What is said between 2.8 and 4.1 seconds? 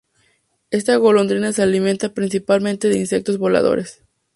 de insectos voladores.